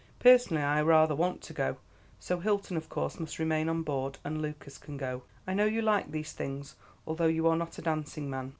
Personally 0.17 0.63
I 0.63 0.81
rather 0.81 1.13
want 1.13 1.43
to 1.43 1.53
go. 1.53 1.77
So 2.19 2.39
Hilton 2.39 2.75
of 2.75 2.89
course 2.89 3.19
must 3.19 3.37
remain 3.37 3.69
on 3.69 3.83
board, 3.83 4.17
and 4.23 4.41
Lucas 4.41 4.79
can 4.79 4.97
go. 4.97 5.21
I 5.45 5.53
know 5.53 5.65
you 5.65 5.83
like 5.83 6.09
these 6.09 6.31
things, 6.31 6.75
although 7.05 7.27
you 7.27 7.45
are 7.47 7.55
not 7.55 7.77
a 7.77 7.83
dancing 7.83 8.27
man. 8.27 8.49